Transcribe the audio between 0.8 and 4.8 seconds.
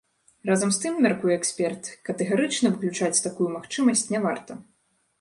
тым, мяркуе эксперт, катэгарычна выключаць такую магчымасць не варта.